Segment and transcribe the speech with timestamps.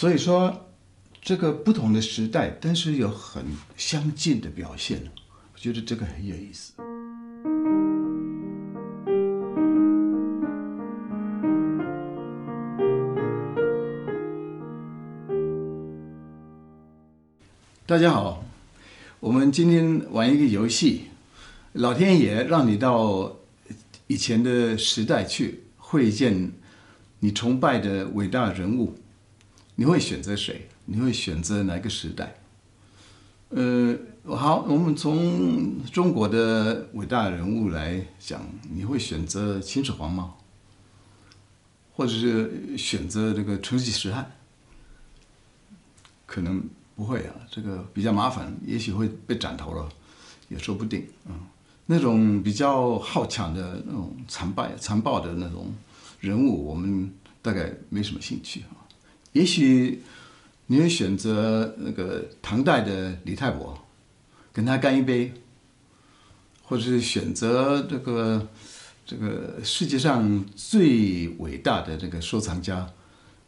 [0.00, 0.68] 所以说，
[1.20, 3.44] 这个不同的时代，但是有很
[3.76, 5.02] 相近的表现，
[5.52, 6.72] 我觉得这个很有意思。
[17.84, 18.44] 大家好，
[19.18, 21.06] 我们今天玩一个游戏，
[21.72, 23.36] 老天爷让你到
[24.06, 26.52] 以前的时代去会见
[27.18, 28.94] 你崇拜的伟大人物，
[29.80, 30.68] 你会选择谁？
[30.86, 32.34] 你会选择哪个时代？
[33.50, 40.34] 呃，好，我们从中国的伟大人物来讲，你会选择秦始皇吗？
[41.92, 44.32] 或者是选择这个成吉思汗？
[46.26, 46.62] 可能。
[46.98, 49.88] 不会啊，这个比较麻烦，也许会被斩头了，
[50.48, 51.46] 也说不定啊、嗯。
[51.86, 55.72] 那种比较好强的那种残败、残暴的那种
[56.18, 58.82] 人物，我们大概没什么兴趣啊。
[59.32, 60.02] 也许
[60.66, 63.78] 你会选择那个唐代的李太伯，
[64.52, 65.32] 跟他干一杯，
[66.62, 68.48] 或者是选择这个
[69.06, 72.86] 这个世界上最伟大的这个收藏家，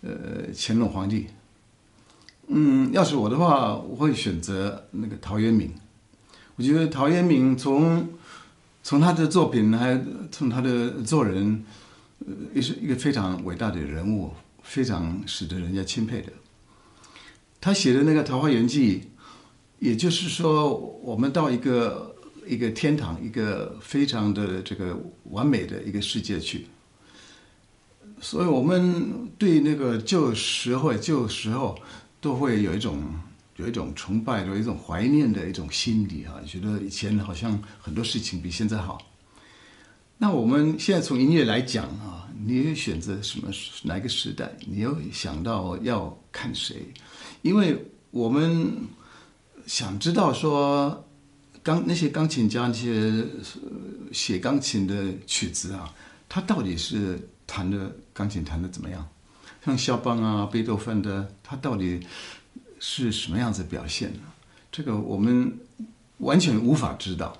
[0.00, 0.12] 呃，
[0.54, 1.26] 乾隆皇帝。
[2.48, 5.72] 嗯，要是我的话，我会选择那个陶渊明。
[6.56, 8.08] 我觉得陶渊明从
[8.82, 9.98] 从他的作品，还
[10.30, 11.64] 从他的做人，
[12.20, 16.32] 呃，也是一个非常伟大的人物，非常使得人家钦佩的。
[17.60, 19.00] 他写的那个《桃花源记》，
[19.78, 26.66] 也就是说，我们到一个一个天堂，一个非常的这个完美的一个世界去。
[28.20, 31.78] 所以，我们对那个旧时候，旧时候。
[32.22, 33.02] 都会有一种
[33.56, 39.11] 有一种崇拜，有一种怀念的一种心理啊，觉得以前好像很多事情比现在好。
[40.22, 43.50] 那我们现在从音乐来讲啊，你选择什么
[43.82, 44.56] 哪个时代？
[44.68, 46.76] 你又想到要看谁？
[47.42, 47.76] 因为
[48.12, 48.72] 我们
[49.66, 51.04] 想知道说，
[51.60, 53.26] 钢那些钢琴家那些
[54.12, 55.92] 写钢琴的曲子啊，
[56.28, 59.04] 他到底是弹的钢琴弹的怎么样？
[59.64, 61.98] 像肖邦啊、贝多芬的，他到底
[62.78, 64.20] 是什么样子表现呢？
[64.70, 65.58] 这个我们
[66.18, 67.36] 完全无法知道，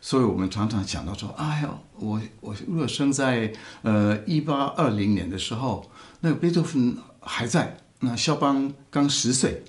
[0.00, 9.62] 所以我们常常想到说：“哎呀，我我如果生在呃一八二零年的时候，那个贝多芬还在，那肖邦刚十岁，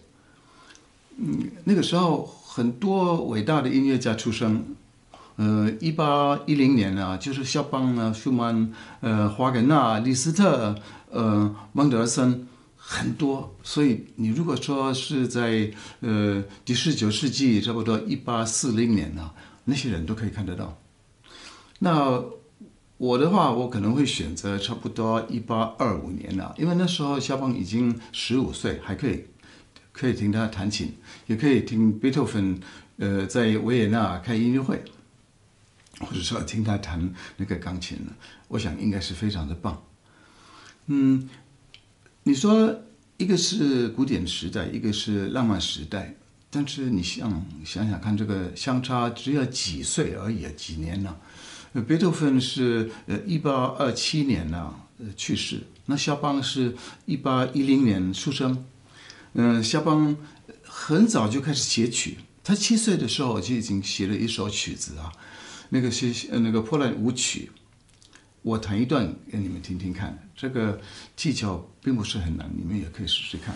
[1.17, 4.63] 嗯，那个时候很多伟大的音乐家出生。”
[5.41, 10.75] 呃，一八一零年啊，就是肖邦呢、舒曼、呃、华格纳、李斯特、
[11.11, 19.33] 呃、孟德尔森很多，所以你如果说是在呃第十九世纪，差不多一八四零年啊，
[19.69, 20.81] 那些人都可以看得到。
[21.79, 22.21] 那
[22.97, 29.25] 我的话，我可能会选择差不多一八二五年了，因为那时候肖邦已经十五岁，还可以
[29.93, 30.93] 可以听他弹琴，
[31.27, 32.59] 也可以听贝多芬
[32.97, 34.83] 呃在维也纳开音乐会。
[36.01, 38.13] 或者说听他弹那个钢琴呢，
[38.47, 39.83] 我想应该是非常的棒。
[40.85, 41.29] 嗯，
[42.23, 42.83] 你说
[43.17, 46.15] 一个是古典时代，一个是浪漫时代，
[46.49, 51.15] 但是你想想想看，这个相差只有几岁而已，几年呢？
[51.87, 58.65] 贝多芬是呃一八二七年呢呃去世，那肖邦是一八一零年出生。
[59.33, 60.17] 嗯，肖邦
[60.63, 65.11] 很早就开始写曲，他七岁的时候就已经写了一首曲子啊。
[65.69, 67.51] 那个是那个波兰舞曲，
[68.41, 70.17] 我弹一段给你们听听看。
[70.35, 70.81] 这个
[71.15, 73.55] 技巧并不是很难，你们也可以试试看。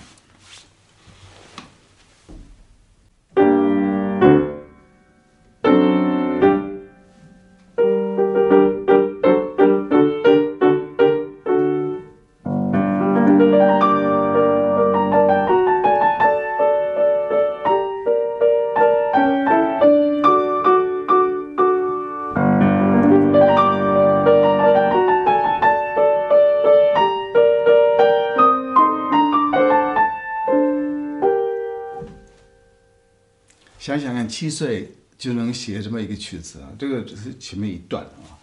[34.00, 38.38] 想想看，七岁就能写这么一个曲子啊，这个只是前面一段啊，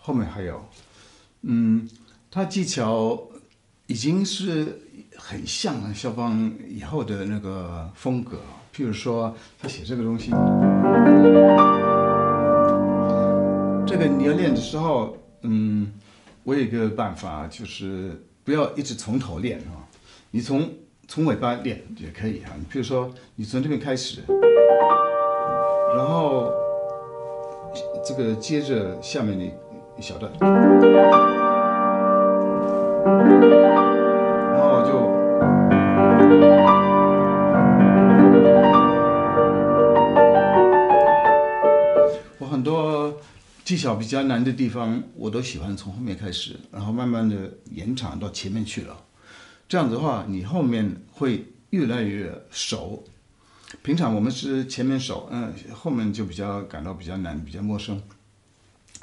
[0.00, 0.64] 后面还有，
[1.42, 1.88] 嗯，
[2.30, 3.20] 他技巧
[3.86, 4.80] 已经是
[5.16, 8.38] 很像肖邦以后的那个风格。
[8.74, 10.30] 譬如说，他写这个东西，
[13.86, 15.92] 这个你要练的时候，嗯，
[16.44, 19.88] 我有一个办法，就是不要一直从头练啊，
[20.30, 20.70] 你从
[21.08, 24.20] 从尾巴练也可以啊，你比如说，你从这边开始，
[25.96, 26.52] 然后
[28.04, 29.44] 这个接着下面的
[29.96, 30.30] 一小段，
[34.52, 34.90] 然后就
[42.38, 43.14] 我很多
[43.64, 47.36] 技巧比较难的地方，我都喜欢从后面开始，然后慢慢的
[47.70, 48.94] 延长到前面去了。
[49.68, 53.04] 这样子的话，你后面会越来越熟。
[53.82, 58.00] 平常我们是前面熟，嗯，后面就比较感到比较难，比较陌生。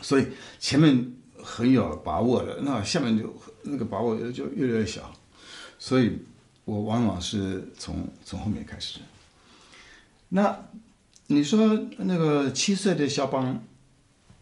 [0.02, 0.28] 所以
[0.60, 3.34] 前面很有把握的，那下面就
[3.64, 5.14] 那个把握就越来越小。
[5.78, 6.18] 所以
[6.64, 9.00] 我往往是从从后面开始。
[10.30, 10.58] 那
[11.28, 13.62] 你说那个七岁的肖邦，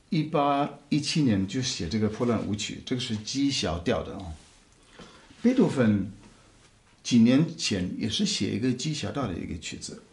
[0.09, 4.33] 一八一七年就写这个破烂舞曲，这个是 G 小调的哦。
[5.41, 6.11] 贝多芬
[7.01, 10.03] 几年前也是写一个 G 小调的一个曲子。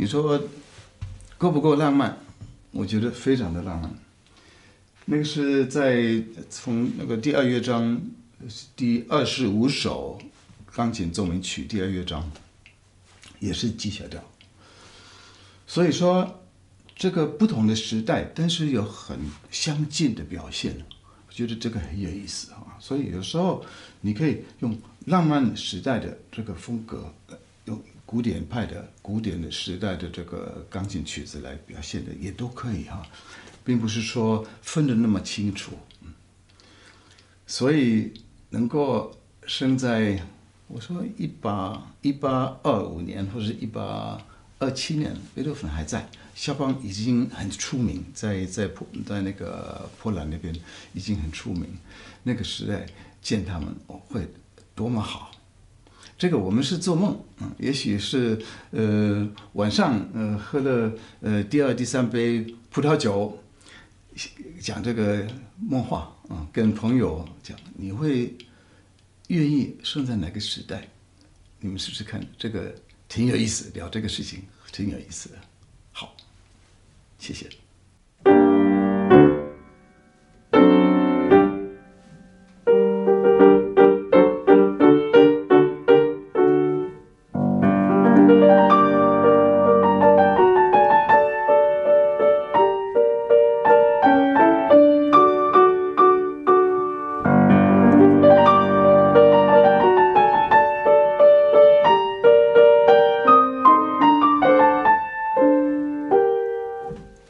[0.00, 0.40] 你说
[1.36, 2.16] 够不够浪漫？
[2.70, 3.92] 我觉得非常的浪漫。
[5.06, 8.00] 那个是在从那个第二乐章
[8.76, 10.16] 第二十五首
[10.72, 12.30] 钢琴奏鸣曲第二乐章，
[13.40, 14.22] 也是 G 小调。
[15.66, 16.44] 所以说
[16.94, 19.18] 这个不同的时代，但是有很
[19.50, 20.76] 相近的表现，
[21.26, 22.78] 我觉得这个很有意思啊。
[22.78, 23.66] 所以有时候
[24.02, 27.12] 你可以用浪漫时代的这个风格，
[28.10, 33.06] 古典派的、古典的时代的这个钢琴曲子来表现的也都可以哈，
[33.62, 35.72] 并不是说分的那么清楚。
[37.46, 38.14] 所以
[38.48, 39.14] 能够
[39.46, 40.22] 生在
[40.68, 44.18] 我说一八一八二五年或者一八
[44.58, 50.58] 二七年，贝多芬还在，肖邦已经很出名，在在波在那个波兰那边
[50.94, 51.66] 已经很出名。
[52.22, 52.86] 那个时代
[53.20, 54.26] 见他们会
[54.74, 55.30] 多么好。
[56.18, 58.36] 这个我们是做梦，嗯，也许是
[58.72, 63.38] 呃晚上呃喝了呃第二第三杯葡萄酒，
[64.60, 65.24] 讲这个
[65.60, 68.36] 梦话啊，嗯，跟朋友讲，你会
[69.28, 70.88] 愿意生在哪个时代？
[71.60, 72.74] 你们试试看，这个
[73.08, 74.42] 挺有意思，聊这个事情
[74.72, 75.36] 挺有意思的。
[75.92, 76.16] 好，
[77.20, 77.48] 谢谢。